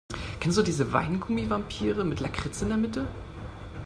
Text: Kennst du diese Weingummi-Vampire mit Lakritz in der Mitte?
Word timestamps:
Kennst 0.39 0.57
du 0.57 0.63
diese 0.63 0.93
Weingummi-Vampire 0.93 2.03
mit 2.03 2.21
Lakritz 2.21 2.63
in 2.63 2.69
der 2.69 2.77
Mitte? 2.79 3.07